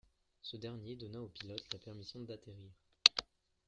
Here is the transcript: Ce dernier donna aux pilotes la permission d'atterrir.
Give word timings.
Ce 0.41 0.57
dernier 0.57 0.95
donna 0.95 1.21
aux 1.21 1.27
pilotes 1.27 1.71
la 1.71 1.77
permission 1.77 2.21
d'atterrir. 2.21 2.71